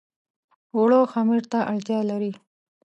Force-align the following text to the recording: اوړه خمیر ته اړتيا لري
اوړه 0.75 0.99
خمیر 1.13 1.43
ته 1.51 1.59
اړتيا 1.73 1.99
لري 2.11 2.31